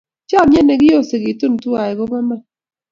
[0.29, 2.41] Chomye nekiyosekitun tuwai kobo iman